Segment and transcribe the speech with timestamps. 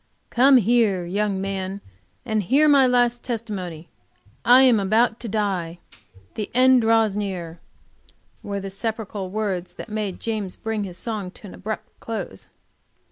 [0.31, 1.79] "Come here, young man,
[2.25, 3.87] and hear my last testimony.
[4.43, 5.77] I am about to die.
[6.33, 7.59] The end draws near,"
[8.41, 12.47] were the sepulchral words that made him bring his song to an abrupt close.